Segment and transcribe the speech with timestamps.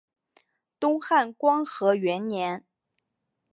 [0.79, 2.65] 东汉光和元年。